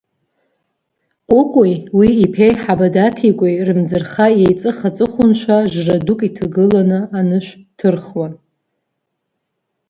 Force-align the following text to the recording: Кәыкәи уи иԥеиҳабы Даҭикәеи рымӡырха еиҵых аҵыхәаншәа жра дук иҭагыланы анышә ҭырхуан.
Кәыкәи 1.29 1.73
уи 1.97 2.07
иԥеиҳабы 2.25 2.87
Даҭикәеи 2.93 3.55
рымӡырха 3.65 4.27
еиҵых 4.43 4.79
аҵыхәаншәа 4.87 5.57
жра 5.71 5.97
дук 6.05 6.21
иҭагыланы 6.27 6.99
анышә 7.17 7.51
ҭырхуан. 7.77 8.33